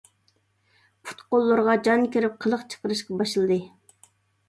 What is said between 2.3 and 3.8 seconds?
قىلىق چىقىرىشقا باشلىدى.